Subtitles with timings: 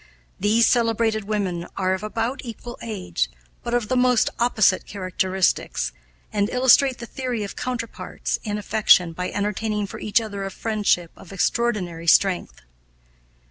[0.39, 3.29] These celebrated women are of about equal age,
[3.61, 5.91] but of the most opposite characteristics,
[6.33, 11.11] and illustrate the theory of counterparts in affection by entertaining for each other a friendship
[11.15, 12.63] of extraordinary strength.